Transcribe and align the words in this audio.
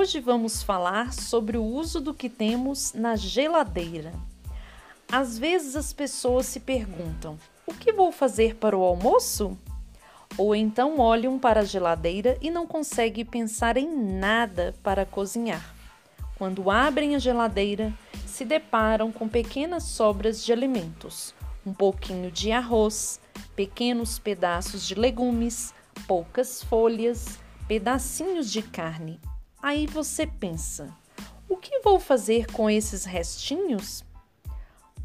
Hoje 0.00 0.18
vamos 0.18 0.62
falar 0.62 1.12
sobre 1.12 1.58
o 1.58 1.62
uso 1.62 2.00
do 2.00 2.14
que 2.14 2.30
temos 2.30 2.94
na 2.94 3.16
geladeira. 3.16 4.14
Às 5.12 5.38
vezes 5.38 5.76
as 5.76 5.92
pessoas 5.92 6.46
se 6.46 6.58
perguntam: 6.58 7.36
o 7.66 7.74
que 7.74 7.92
vou 7.92 8.10
fazer 8.10 8.54
para 8.54 8.74
o 8.74 8.82
almoço? 8.82 9.58
Ou 10.38 10.54
então 10.54 10.98
olham 10.98 11.38
para 11.38 11.60
a 11.60 11.64
geladeira 11.64 12.38
e 12.40 12.50
não 12.50 12.66
conseguem 12.66 13.26
pensar 13.26 13.76
em 13.76 13.94
nada 13.94 14.74
para 14.82 15.04
cozinhar. 15.04 15.74
Quando 16.38 16.70
abrem 16.70 17.14
a 17.14 17.18
geladeira, 17.18 17.92
se 18.26 18.46
deparam 18.46 19.12
com 19.12 19.28
pequenas 19.28 19.82
sobras 19.82 20.42
de 20.42 20.50
alimentos, 20.50 21.34
um 21.66 21.74
pouquinho 21.74 22.30
de 22.30 22.50
arroz, 22.50 23.20
pequenos 23.54 24.18
pedaços 24.18 24.86
de 24.86 24.94
legumes, 24.94 25.74
poucas 26.08 26.62
folhas, 26.62 27.38
pedacinhos 27.68 28.50
de 28.50 28.62
carne. 28.62 29.20
Aí 29.62 29.86
você 29.86 30.26
pensa: 30.26 30.88
o 31.48 31.56
que 31.56 31.80
vou 31.80 31.98
fazer 31.98 32.46
com 32.46 32.70
esses 32.70 33.04
restinhos? 33.04 34.04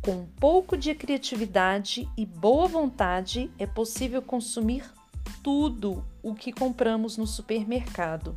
Com 0.02 0.12
um 0.12 0.26
pouco 0.40 0.78
de 0.78 0.94
criatividade 0.94 2.08
e 2.16 2.26
boa 2.26 2.68
vontade 2.68 3.52
é 3.58 3.66
possível 3.66 4.22
consumir 4.22 4.86
tudo 5.44 6.06
o 6.22 6.34
que 6.36 6.52
compramos 6.52 7.18
no 7.18 7.26
supermercado. 7.26 8.36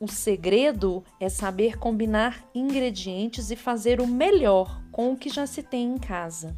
O 0.00 0.08
segredo 0.08 1.04
é 1.20 1.28
saber 1.28 1.78
combinar 1.78 2.44
ingredientes 2.54 3.50
e 3.50 3.56
fazer 3.56 4.00
o 4.00 4.06
melhor 4.06 4.82
com 4.90 5.12
o 5.12 5.16
que 5.16 5.28
já 5.28 5.46
se 5.46 5.62
tem 5.62 5.94
em 5.94 5.98
casa. 5.98 6.56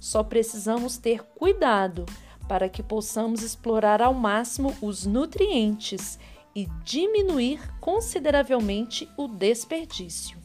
Só 0.00 0.24
precisamos 0.24 0.96
ter 0.96 1.22
cuidado 1.22 2.06
para 2.48 2.68
que 2.68 2.82
possamos 2.82 3.42
explorar 3.42 4.02
ao 4.02 4.12
máximo 4.12 4.74
os 4.82 5.06
nutrientes 5.06 6.18
e 6.54 6.66
diminuir 6.84 7.60
consideravelmente 7.80 9.08
o 9.16 9.26
desperdício. 9.28 10.38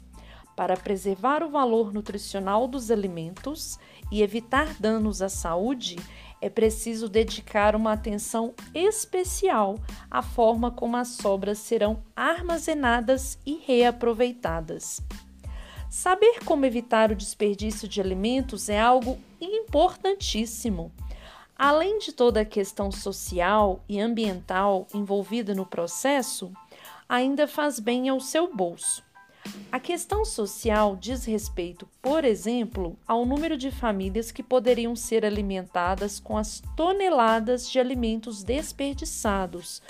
Para 0.55 0.75
preservar 0.75 1.44
o 1.44 1.50
valor 1.50 1.94
nutricional 1.94 2.67
dos 2.67 2.89
alimentos 2.89 3.77
e 4.11 4.23
evitar 4.23 4.73
danos 4.80 5.22
à 5.22 5.30
saúde, 5.30 5.97
é 6.41 6.50
preciso 6.50 7.09
dedicar 7.09 7.75
uma 7.75 7.94
atenção 7.94 8.53
especial 8.73 9.78
à 10.09 10.22
forma 10.22 10.72
como 10.72 10.97
as 10.97 11.09
sobras 11.09 11.59
serão 11.59 12.02
armazenadas 12.16 13.38
e 13.45 13.61
reaproveitadas. 13.66 15.02
Saber 15.89 16.39
como 16.44 16.66
evitar 16.66 17.11
o 17.11 17.16
desperdício 17.16 17.88
de 17.88 18.02
alimentos 18.02 18.67
é 18.67 18.80
algo 18.80 19.17
importantíssimo. 19.39 20.91
Além 21.58 21.97
de 21.97 22.11
toda 22.11 22.41
a 22.41 22.45
questão 22.45 22.91
social 22.91 23.83
e 23.89 24.00
ambiental 24.00 24.86
envolvida 24.94 25.55
no 25.55 25.66
processo, 25.66 26.52
ainda 27.09 27.47
faz 27.47 27.80
bem 27.80 28.09
ao 28.09 28.19
seu 28.19 28.53
bolso. 28.53 29.03
A 29.72 29.80
questão 29.80 30.23
social 30.23 30.95
diz 30.95 31.25
respeito, 31.25 31.88
por 32.02 32.23
exemplo, 32.23 32.95
ao 33.08 33.25
número 33.25 33.58
de 33.58 33.72
famílias 33.72 34.30
que 34.30 34.44
poderiam 34.44 34.95
ser 34.95 35.25
alimentadas 35.25 36.19
com 36.19 36.38
as 36.38 36.61
toneladas 36.75 37.69
de 37.69 37.80
alimentos 37.80 38.44
desperdiçados 38.44 39.81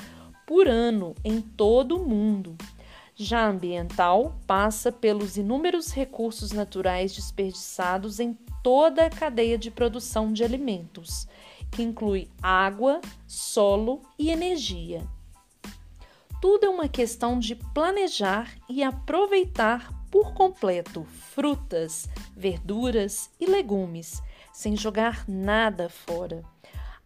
por 0.45 0.67
ano 0.67 1.15
em 1.23 1.41
todo 1.41 1.97
o 1.97 2.07
mundo. 2.07 2.55
Já 3.13 3.49
ambiental 3.49 4.39
passa 4.45 4.91
pelos 4.91 5.37
inúmeros 5.37 5.91
recursos 5.91 6.51
naturais 6.51 7.15
desperdiçados 7.15 8.19
em 8.19 8.37
toda 8.61 9.05
a 9.05 9.09
cadeia 9.09 9.57
de 9.57 9.71
produção 9.71 10.31
de 10.31 10.43
alimentos, 10.43 11.27
que 11.71 11.83
inclui 11.83 12.29
água, 12.41 13.01
solo 13.25 14.01
e 14.17 14.29
energia. 14.29 15.07
Tudo 16.41 16.65
é 16.65 16.69
uma 16.69 16.87
questão 16.87 17.39
de 17.39 17.55
planejar 17.55 18.55
e 18.69 18.83
aproveitar 18.83 19.91
por 20.11 20.33
completo 20.33 21.03
frutas, 21.03 22.07
verduras 22.35 23.29
e 23.39 23.45
legumes, 23.45 24.21
sem 24.53 24.75
jogar 24.75 25.27
nada 25.27 25.89
fora. 25.89 26.43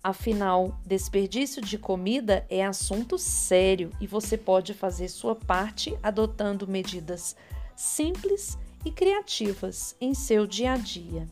Afinal, 0.03 0.79
desperdício 0.85 1.61
de 1.61 1.77
comida 1.77 2.45
é 2.49 2.65
assunto 2.65 3.17
sério 3.17 3.91
e 3.99 4.07
você 4.07 4.35
pode 4.35 4.73
fazer 4.73 5.07
sua 5.07 5.35
parte 5.35 5.95
adotando 6.01 6.67
medidas 6.67 7.35
simples 7.75 8.57
e 8.83 8.91
criativas 8.91 9.95
em 10.01 10.13
seu 10.13 10.47
dia 10.47 10.73
a 10.73 10.77
dia. 10.77 11.27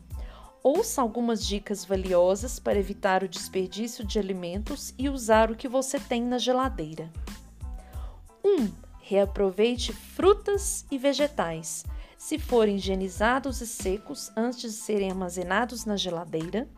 Ouça 0.62 1.00
algumas 1.00 1.46
dicas 1.46 1.86
valiosas 1.86 2.58
para 2.58 2.78
evitar 2.78 3.24
o 3.24 3.28
desperdício 3.28 4.04
de 4.04 4.18
alimentos 4.18 4.92
e 4.98 5.08
usar 5.08 5.50
o 5.50 5.56
que 5.56 5.66
você 5.66 5.98
tem 5.98 6.22
na 6.22 6.36
geladeira. 6.36 7.10
1. 8.44 8.68
Reaproveite 9.00 9.90
frutas 9.94 10.84
e 10.90 10.98
vegetais. 10.98 11.82
Se 12.18 12.38
forem 12.38 12.76
higienizados 12.76 13.62
e 13.62 13.66
secos 13.66 14.30
antes 14.36 14.60
de 14.60 14.72
serem 14.72 15.10
armazenados 15.10 15.86
na 15.86 15.96
geladeira, 15.96 16.68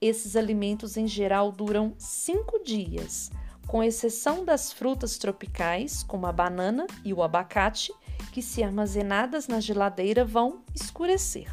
esses 0.00 0.36
alimentos 0.36 0.96
em 0.96 1.08
geral 1.08 1.50
duram 1.50 1.94
5 1.98 2.62
dias, 2.62 3.32
com 3.66 3.82
exceção 3.82 4.44
das 4.44 4.72
frutas 4.72 5.18
tropicais, 5.18 6.04
como 6.04 6.28
a 6.28 6.32
banana 6.32 6.86
e 7.04 7.12
o 7.12 7.24
abacate, 7.24 7.92
que, 8.32 8.40
se 8.40 8.62
armazenadas 8.62 9.48
na 9.48 9.58
geladeira, 9.58 10.24
vão 10.24 10.62
escurecer. 10.72 11.52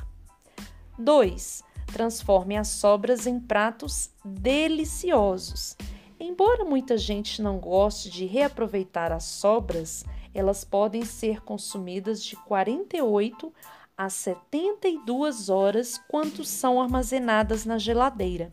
2. 0.97 1.63
Transforme 1.87 2.57
as 2.57 2.67
sobras 2.69 3.27
em 3.27 3.39
pratos 3.39 4.09
deliciosos. 4.23 5.75
Embora 6.19 6.63
muita 6.63 6.97
gente 6.97 7.41
não 7.41 7.57
goste 7.57 8.09
de 8.09 8.25
reaproveitar 8.25 9.11
as 9.11 9.25
sobras, 9.25 10.05
elas 10.33 10.63
podem 10.63 11.03
ser 11.03 11.41
consumidas 11.41 12.23
de 12.23 12.35
48 12.35 13.53
a 13.97 14.09
72 14.09 15.49
horas 15.49 15.99
quando 16.07 16.43
são 16.43 16.81
armazenadas 16.81 17.65
na 17.65 17.77
geladeira 17.77 18.51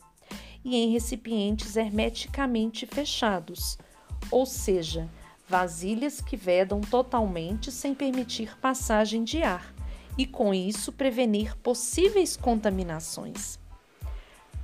e 0.65 0.77
em 0.77 0.91
recipientes 0.91 1.77
hermeticamente 1.77 2.87
fechados, 2.87 3.79
ou 4.31 4.45
seja, 4.45 5.09
vasilhas 5.49 6.21
que 6.21 6.37
vedam 6.37 6.81
totalmente 6.81 7.73
sem 7.73 7.95
permitir 7.95 8.59
passagem 8.59 9.25
de 9.25 9.43
ar 9.43 9.80
e 10.21 10.27
com 10.27 10.53
isso 10.53 10.93
prevenir 10.93 11.57
possíveis 11.57 12.37
contaminações. 12.37 13.59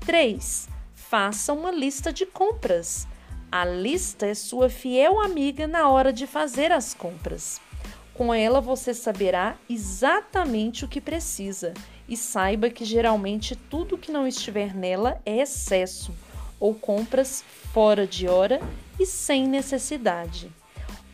3. 0.00 0.69
Faça 0.94 1.50
uma 1.55 1.71
lista 1.71 2.12
de 2.12 2.27
compras. 2.27 3.09
A 3.50 3.65
lista 3.65 4.27
é 4.27 4.34
sua 4.34 4.69
fiel 4.69 5.19
amiga 5.19 5.66
na 5.66 5.89
hora 5.89 6.12
de 6.12 6.27
fazer 6.27 6.71
as 6.71 6.93
compras. 6.93 7.59
Com 8.12 8.34
ela 8.34 8.61
você 8.61 8.93
saberá 8.93 9.56
exatamente 9.66 10.84
o 10.84 10.89
que 10.89 11.00
precisa 11.00 11.72
e 12.06 12.19
saiba 12.19 12.69
que 12.69 12.84
geralmente 12.84 13.56
tudo 13.56 13.97
que 13.97 14.12
não 14.12 14.27
estiver 14.27 14.75
nela 14.75 15.22
é 15.25 15.39
excesso 15.39 16.12
ou 16.61 16.75
compras 16.75 17.43
fora 17.72 18.06
de 18.06 18.28
hora 18.28 18.61
e 19.00 19.06
sem 19.06 19.47
necessidade. 19.47 20.53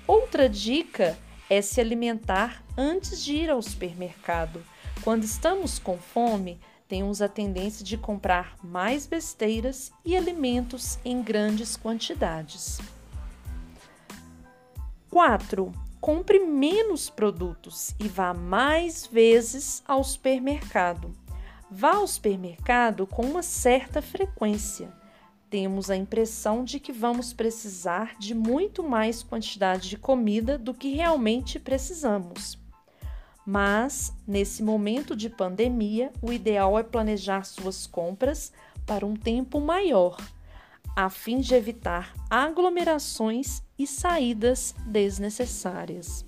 Outra 0.04 0.48
dica 0.48 1.16
é 1.52 1.60
se 1.60 1.82
alimentar 1.82 2.64
antes 2.78 3.22
de 3.22 3.34
ir 3.34 3.50
ao 3.50 3.60
supermercado. 3.60 4.64
Quando 5.04 5.24
estamos 5.24 5.78
com 5.78 5.98
fome, 5.98 6.58
temos 6.88 7.20
a 7.20 7.28
tendência 7.28 7.84
de 7.84 7.98
comprar 7.98 8.56
mais 8.64 9.06
besteiras 9.06 9.92
e 10.02 10.16
alimentos 10.16 10.98
em 11.04 11.20
grandes 11.20 11.76
quantidades. 11.76 12.80
4 15.10 15.70
compre 16.00 16.38
menos 16.38 17.10
produtos 17.10 17.94
e 18.00 18.08
vá 18.08 18.32
mais 18.32 19.06
vezes 19.06 19.82
ao 19.86 20.02
supermercado. 20.02 21.14
Vá 21.70 21.96
ao 21.96 22.06
supermercado 22.06 23.06
com 23.06 23.26
uma 23.26 23.42
certa 23.42 24.00
frequência. 24.00 24.90
Temos 25.52 25.90
a 25.90 25.96
impressão 25.96 26.64
de 26.64 26.81
que 26.81 26.93
vamos 26.93 27.34
precisar 27.34 28.16
de 28.19 28.34
muito 28.34 28.82
mais 28.82 29.22
quantidade 29.22 29.90
de 29.90 29.99
comida 29.99 30.56
do 30.56 30.72
que 30.72 30.94
realmente 30.94 31.58
precisamos. 31.60 32.58
Mas, 33.44 34.14
nesse 34.26 34.62
momento 34.62 35.14
de 35.14 35.28
pandemia, 35.28 36.10
o 36.22 36.32
ideal 36.32 36.78
é 36.78 36.82
planejar 36.82 37.44
suas 37.44 37.87
compras 37.87 38.50
para 38.87 39.04
um 39.04 39.14
tempo 39.14 39.60
maior 39.60 40.16
a 40.96 41.10
fim 41.10 41.38
de 41.38 41.54
evitar 41.54 42.14
aglomerações 42.31 43.62
e 43.78 43.87
saídas 43.87 44.75
desnecessárias. 44.87 46.25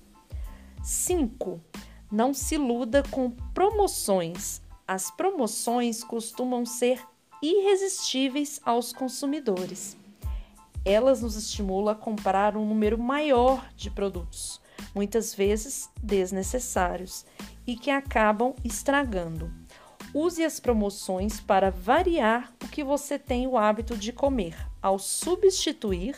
5. 0.83 1.59
Não 2.11 2.31
se 2.31 2.53
iluda 2.53 3.01
com 3.09 3.31
promoções. 3.55 4.61
As 4.87 5.09
promoções 5.09 6.03
costumam 6.03 6.63
ser 6.63 7.01
irresistíveis 7.45 8.59
aos 8.63 8.91
consumidores. 8.91 9.97
Elas 10.83 11.21
nos 11.21 11.35
estimulam 11.35 11.93
a 11.93 11.95
comprar 11.95 12.55
um 12.55 12.65
número 12.65 12.97
maior 12.97 13.67
de 13.75 13.89
produtos, 13.89 14.61
muitas 14.93 15.33
vezes 15.33 15.89
desnecessários, 16.01 17.25
e 17.65 17.75
que 17.75 17.89
acabam 17.89 18.55
estragando. 18.63 19.51
Use 20.13 20.43
as 20.43 20.59
promoções 20.59 21.39
para 21.39 21.71
variar 21.71 22.53
o 22.63 22.67
que 22.67 22.83
você 22.83 23.19
tem 23.19 23.47
o 23.47 23.57
hábito 23.57 23.97
de 23.97 24.13
comer, 24.13 24.55
ao 24.81 24.97
substituir 24.97 26.15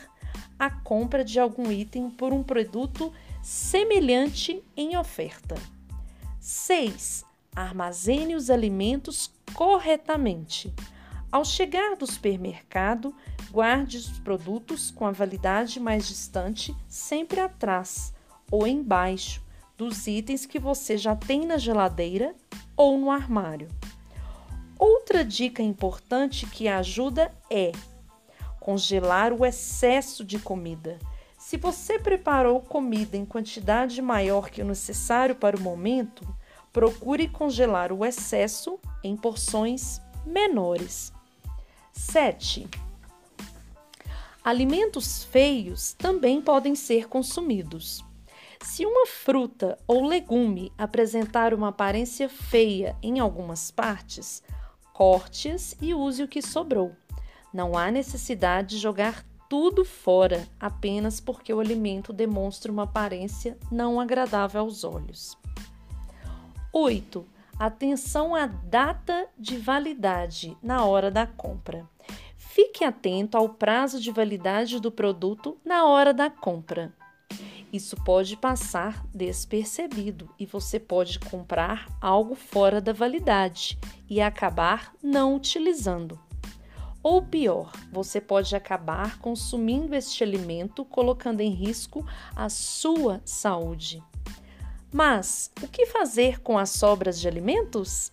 a 0.59 0.69
compra 0.69 1.23
de 1.23 1.39
algum 1.39 1.71
item 1.71 2.09
por 2.09 2.33
um 2.33 2.44
produto 2.44 3.13
semelhante 3.41 4.62
em 4.75 4.97
oferta. 4.97 5.56
6. 6.39 7.25
Armazene 7.56 8.35
os 8.35 8.50
alimentos 8.50 9.31
corretamente. 9.53 10.73
Ao 11.29 11.44
chegar 11.44 11.97
do 11.97 12.07
supermercado, 12.07 13.13
guarde 13.51 13.97
os 13.97 14.19
produtos 14.19 14.89
com 14.89 15.06
a 15.06 15.12
validade 15.12 15.79
mais 15.79 16.07
distante 16.07 16.75
sempre 16.88 17.41
atrás 17.41 18.13
ou 18.50 18.65
embaixo 18.65 19.44
dos 19.77 20.07
itens 20.07 20.45
que 20.45 20.57
você 20.57 20.97
já 20.97 21.15
tem 21.15 21.45
na 21.45 21.57
geladeira 21.57 22.33
ou 22.77 22.97
no 22.97 23.12
armário. 23.12 23.68
Outra 24.79 25.25
dica 25.25 25.62
importante 25.62 26.45
que 26.45 26.68
ajuda 26.68 27.31
é 27.50 27.73
congelar 28.59 29.33
o 29.33 29.45
excesso 29.45 30.23
de 30.23 30.39
comida. 30.39 30.97
Se 31.38 31.57
você 31.57 32.00
preparou 32.00 32.62
comida 32.62 33.18
em 33.18 33.25
quantidade 33.25 34.01
maior 34.01 34.50
que 34.50 34.62
o 34.62 34.65
necessário 34.65 35.35
para 35.35 35.57
o 35.57 35.62
momento, 35.62 36.25
procure 36.71 37.27
congelar 37.27 37.91
o 37.91 38.06
excesso 38.06 38.80
em 39.03 39.15
porções 39.15 40.01
menores. 40.25 41.17
7. 41.97 42.69
Alimentos 44.44 45.23
feios 45.23 45.94
também 45.94 46.39
podem 46.39 46.75
ser 46.75 47.09
consumidos. 47.09 48.05
Se 48.61 48.85
uma 48.85 49.07
fruta 49.07 49.77
ou 49.88 50.05
legume 50.05 50.71
apresentar 50.77 51.55
uma 51.55 51.69
aparência 51.69 52.29
feia 52.29 52.95
em 53.01 53.19
algumas 53.19 53.71
partes, 53.71 54.44
corte-as 54.94 55.75
e 55.81 55.94
use 55.94 56.21
o 56.21 56.27
que 56.27 56.41
sobrou. 56.41 56.95
Não 57.51 57.75
há 57.75 57.89
necessidade 57.89 58.75
de 58.75 58.77
jogar 58.77 59.25
tudo 59.49 59.83
fora 59.83 60.47
apenas 60.59 61.19
porque 61.19 61.51
o 61.51 61.59
alimento 61.59 62.13
demonstra 62.13 62.71
uma 62.71 62.83
aparência 62.83 63.57
não 63.71 63.99
agradável 63.99 64.61
aos 64.61 64.83
olhos. 64.83 65.35
8. 66.71 67.37
Atenção 67.59 68.36
à 68.36 68.45
data 68.45 69.27
de 69.36 69.57
validade 69.57 70.56
na 70.62 70.86
hora 70.86 71.09
da 71.09 71.25
compra. 71.25 71.89
Fique 72.38 72.83
atento 72.83 73.36
ao 73.36 73.50
prazo 73.50 74.00
de 74.00 74.12
validade 74.12 74.80
do 74.80 74.92
produto 74.92 75.57
na 75.65 75.83
hora 75.86 76.13
da 76.13 76.30
compra. 76.30 76.94
Isso 77.74 77.95
pode 78.04 78.38
passar 78.38 79.04
despercebido 79.07 80.30
e 80.38 80.45
você 80.45 80.80
pode 80.80 81.19
comprar 81.19 81.88
algo 82.00 82.36
fora 82.36 82.80
da 82.80 82.94
validade 82.94 83.75
e 84.07 84.21
acabar 84.21 84.94
não 85.01 85.36
utilizando. 85.36 86.19
Ou 87.01 87.24
pior, 87.24 87.71
você 87.92 88.21
pode 88.21 88.56
acabar 88.56 89.18
consumindo 89.18 89.95
este 89.95 90.24
alimento, 90.24 90.86
colocando 90.86 91.42
em 91.42 91.50
risco 91.50 92.06
a 92.36 92.50
sua 92.50 93.19
saúde. 93.25 94.04
Mas 94.97 95.51
o 95.61 95.67
que 95.67 95.85
fazer 95.85 96.41
com 96.41 96.57
as 96.57 96.71
sobras 96.71 97.19
de 97.19 97.27
alimentos? 97.27 98.11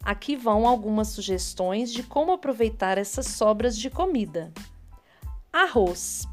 Aqui 0.00 0.36
vão 0.36 0.64
algumas 0.64 1.08
sugestões 1.08 1.92
de 1.92 2.04
como 2.04 2.30
aproveitar 2.30 2.98
essas 2.98 3.26
sobras 3.26 3.76
de 3.76 3.90
comida: 3.90 4.52
arroz, 5.52 6.24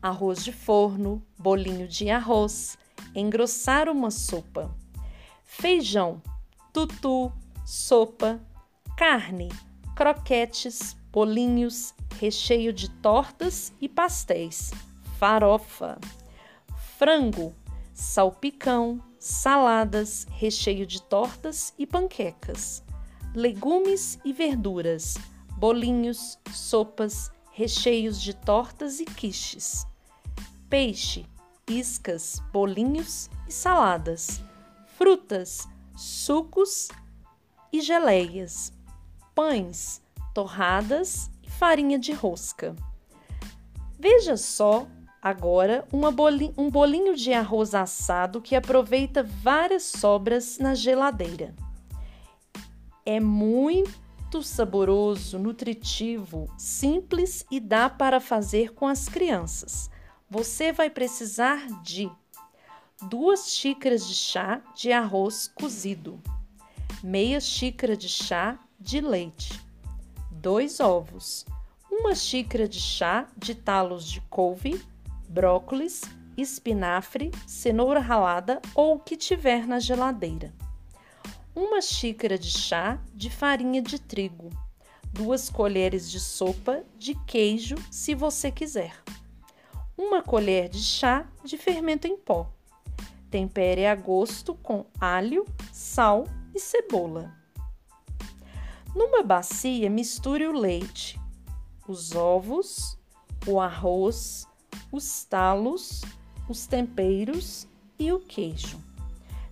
arroz 0.00 0.44
de 0.44 0.52
forno, 0.52 1.20
bolinho 1.36 1.88
de 1.88 2.08
arroz, 2.10 2.78
engrossar 3.12 3.88
uma 3.88 4.08
sopa, 4.08 4.72
feijão, 5.42 6.22
tutu, 6.72 7.32
sopa, 7.66 8.40
carne, 8.96 9.48
croquetes, 9.96 10.96
bolinhos, 11.10 11.92
recheio 12.20 12.72
de 12.72 12.88
tortas 12.88 13.72
e 13.80 13.88
pastéis, 13.88 14.70
farofa, 15.18 15.98
frango, 16.96 17.52
salpicão, 17.92 19.02
saladas, 19.24 20.26
recheio 20.32 20.86
de 20.86 21.00
tortas 21.00 21.72
e 21.78 21.86
panquecas, 21.86 22.84
legumes 23.34 24.18
e 24.22 24.34
verduras, 24.34 25.16
bolinhos, 25.56 26.38
sopas, 26.52 27.32
recheios 27.50 28.20
de 28.20 28.34
tortas 28.34 29.00
e 29.00 29.06
quiches, 29.06 29.86
peixe, 30.68 31.24
iscas, 31.66 32.38
bolinhos 32.52 33.30
e 33.48 33.52
saladas, 33.52 34.42
frutas, 34.98 35.66
sucos 35.96 36.88
e 37.72 37.80
geleias, 37.80 38.74
pães, 39.34 40.02
torradas 40.34 41.30
e 41.42 41.48
farinha 41.48 41.98
de 41.98 42.12
rosca. 42.12 42.76
Veja 43.98 44.36
só 44.36 44.86
agora 45.24 45.88
um 45.90 46.68
bolinho 46.70 47.16
de 47.16 47.32
arroz 47.32 47.74
assado 47.74 48.42
que 48.42 48.54
aproveita 48.54 49.22
várias 49.22 49.84
sobras 49.84 50.58
na 50.58 50.74
geladeira. 50.74 51.54
É 53.06 53.18
muito 53.18 54.42
saboroso, 54.42 55.38
nutritivo, 55.38 56.46
simples 56.58 57.46
e 57.50 57.58
dá 57.58 57.88
para 57.88 58.20
fazer 58.20 58.74
com 58.74 58.86
as 58.86 59.08
crianças. 59.08 59.88
Você 60.28 60.72
vai 60.72 60.90
precisar 60.90 61.68
de 61.82 62.10
duas 63.08 63.54
xícaras 63.54 64.06
de 64.06 64.14
chá 64.14 64.60
de 64.74 64.92
arroz 64.92 65.48
cozido, 65.48 66.20
meia 67.02 67.40
xícara 67.40 67.96
de 67.96 68.10
chá 68.10 68.58
de 68.78 69.00
leite, 69.00 69.58
dois 70.30 70.80
ovos, 70.80 71.46
uma 71.90 72.14
xícara 72.14 72.68
de 72.68 72.80
chá 72.80 73.26
de 73.38 73.54
talos 73.54 74.04
de 74.04 74.20
couve, 74.22 74.82
brócolis, 75.34 76.02
espinafre, 76.36 77.32
cenoura 77.44 77.98
ralada 77.98 78.62
ou 78.72 78.94
o 78.94 79.00
que 79.00 79.16
tiver 79.16 79.66
na 79.66 79.80
geladeira. 79.80 80.54
Uma 81.56 81.82
xícara 81.82 82.38
de 82.38 82.50
chá 82.50 83.00
de 83.12 83.28
farinha 83.28 83.82
de 83.82 83.98
trigo, 83.98 84.50
duas 85.12 85.50
colheres 85.50 86.08
de 86.08 86.20
sopa 86.20 86.84
de 86.96 87.16
queijo, 87.26 87.74
se 87.90 88.14
você 88.14 88.52
quiser. 88.52 89.02
Uma 89.98 90.22
colher 90.22 90.68
de 90.68 90.80
chá 90.80 91.26
de 91.42 91.58
fermento 91.58 92.06
em 92.06 92.16
pó. 92.16 92.48
Tempere 93.28 93.86
a 93.86 93.94
gosto 93.96 94.54
com 94.54 94.86
alho, 95.00 95.44
sal 95.72 96.28
e 96.54 96.60
cebola. 96.60 97.34
Numa 98.94 99.24
bacia, 99.24 99.90
misture 99.90 100.46
o 100.46 100.52
leite, 100.52 101.20
os 101.88 102.14
ovos, 102.14 102.96
o 103.46 103.60
arroz, 103.60 104.46
os 104.94 105.24
talos, 105.24 106.02
os 106.48 106.66
temperos 106.66 107.66
e 107.98 108.12
o 108.12 108.20
queijo. 108.20 108.78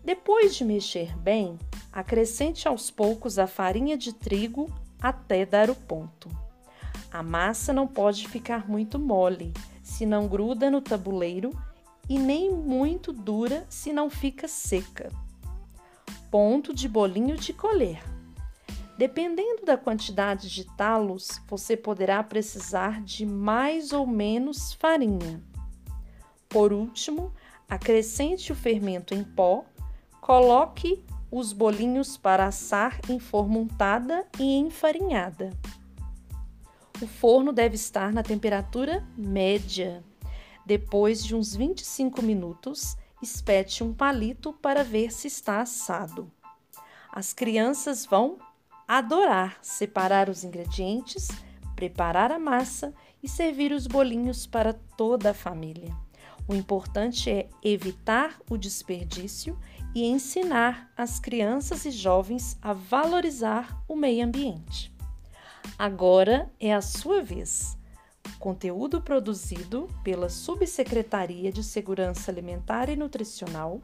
Depois 0.04 0.54
de 0.54 0.64
mexer 0.64 1.16
bem, 1.18 1.58
acrescente 1.92 2.68
aos 2.68 2.92
poucos 2.92 3.40
a 3.40 3.48
farinha 3.48 3.96
de 3.96 4.12
trigo 4.12 4.72
até 5.00 5.44
dar 5.44 5.68
o 5.68 5.74
ponto. 5.74 6.28
A 7.10 7.24
massa 7.24 7.72
não 7.72 7.88
pode 7.88 8.28
ficar 8.28 8.68
muito 8.68 9.00
mole, 9.00 9.52
se 9.82 10.06
não 10.06 10.28
gruda 10.28 10.70
no 10.70 10.80
tabuleiro, 10.80 11.50
e 12.08 12.18
nem 12.18 12.50
muito 12.50 13.12
dura, 13.12 13.66
se 13.68 13.92
não 13.92 14.08
fica 14.08 14.46
seca. 14.46 15.10
Ponto 16.30 16.72
de 16.72 16.88
bolinho 16.88 17.36
de 17.36 17.52
colher. 17.52 18.11
Dependendo 19.02 19.64
da 19.64 19.76
quantidade 19.76 20.48
de 20.48 20.64
talos, 20.76 21.40
você 21.48 21.76
poderá 21.76 22.22
precisar 22.22 23.02
de 23.02 23.26
mais 23.26 23.92
ou 23.92 24.06
menos 24.06 24.74
farinha. 24.74 25.42
Por 26.48 26.72
último, 26.72 27.34
acrescente 27.68 28.52
o 28.52 28.54
fermento 28.54 29.12
em 29.12 29.24
pó, 29.24 29.64
coloque 30.20 31.04
os 31.32 31.52
bolinhos 31.52 32.16
para 32.16 32.46
assar 32.46 33.00
em 33.08 33.18
forma 33.18 33.58
untada 33.58 34.24
e 34.38 34.54
enfarinhada. 34.54 35.50
O 37.02 37.06
forno 37.08 37.52
deve 37.52 37.74
estar 37.74 38.12
na 38.12 38.22
temperatura 38.22 39.04
média. 39.18 40.04
Depois 40.64 41.24
de 41.24 41.34
uns 41.34 41.56
25 41.56 42.22
minutos, 42.22 42.96
espete 43.20 43.82
um 43.82 43.92
palito 43.92 44.52
para 44.52 44.84
ver 44.84 45.10
se 45.10 45.26
está 45.26 45.60
assado. 45.60 46.30
As 47.10 47.32
crianças 47.32 48.06
vão 48.06 48.38
adorar 48.86 49.58
separar 49.62 50.28
os 50.28 50.44
ingredientes, 50.44 51.28
preparar 51.74 52.30
a 52.30 52.38
massa 52.38 52.94
e 53.22 53.28
servir 53.28 53.72
os 53.72 53.86
bolinhos 53.86 54.46
para 54.46 54.72
toda 54.72 55.30
a 55.30 55.34
família. 55.34 55.94
O 56.46 56.54
importante 56.54 57.30
é 57.30 57.48
evitar 57.62 58.38
o 58.50 58.56
desperdício 58.56 59.58
e 59.94 60.04
ensinar 60.04 60.90
as 60.96 61.20
crianças 61.20 61.84
e 61.84 61.90
jovens 61.90 62.58
a 62.60 62.72
valorizar 62.72 63.82
o 63.88 63.94
meio 63.94 64.24
ambiente. 64.24 64.92
Agora 65.78 66.50
é 66.58 66.74
a 66.74 66.80
sua 66.80 67.22
vez. 67.22 67.78
Conteúdo 68.38 69.00
produzido 69.00 69.88
pela 70.02 70.28
Subsecretaria 70.28 71.52
de 71.52 71.62
Segurança 71.62 72.30
Alimentar 72.30 72.88
e 72.88 72.96
Nutricional 72.96 73.80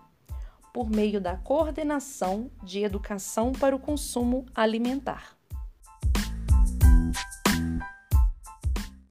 por 0.73 0.91
meio 0.91 1.21
da 1.21 1.37
Coordenação 1.37 2.51
de 2.63 2.83
Educação 2.83 3.53
para 3.53 3.75
o 3.75 3.79
Consumo 3.79 4.47
Alimentar. 4.55 5.38